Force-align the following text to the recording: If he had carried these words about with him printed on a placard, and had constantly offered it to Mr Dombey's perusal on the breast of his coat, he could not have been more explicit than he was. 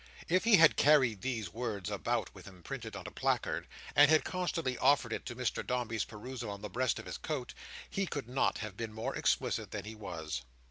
If 0.27 0.45
he 0.45 0.57
had 0.57 0.77
carried 0.77 1.21
these 1.21 1.53
words 1.53 1.91
about 1.91 2.33
with 2.33 2.47
him 2.47 2.63
printed 2.63 2.95
on 2.95 3.05
a 3.05 3.11
placard, 3.11 3.67
and 3.95 4.09
had 4.09 4.23
constantly 4.23 4.75
offered 4.79 5.13
it 5.13 5.27
to 5.27 5.35
Mr 5.35 5.63
Dombey's 5.63 6.05
perusal 6.05 6.49
on 6.49 6.63
the 6.63 6.71
breast 6.71 6.97
of 6.97 7.05
his 7.05 7.19
coat, 7.19 7.53
he 7.87 8.07
could 8.07 8.27
not 8.27 8.57
have 8.57 8.75
been 8.75 8.93
more 8.93 9.15
explicit 9.15 9.69
than 9.69 9.85
he 9.85 9.93
was. 9.93 10.41